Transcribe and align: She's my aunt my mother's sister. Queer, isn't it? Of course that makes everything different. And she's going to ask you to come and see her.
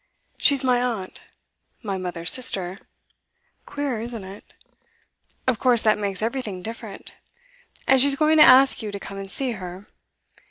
She's 0.39 0.63
my 0.63 0.81
aunt 0.81 1.21
my 1.83 1.95
mother's 1.99 2.31
sister. 2.31 2.79
Queer, 3.67 4.01
isn't 4.01 4.23
it? 4.23 4.43
Of 5.45 5.59
course 5.59 5.83
that 5.83 5.99
makes 5.99 6.23
everything 6.23 6.63
different. 6.63 7.13
And 7.87 8.01
she's 8.01 8.15
going 8.15 8.39
to 8.39 8.43
ask 8.43 8.81
you 8.81 8.91
to 8.91 8.99
come 8.99 9.19
and 9.19 9.29
see 9.29 9.51
her. 9.51 9.85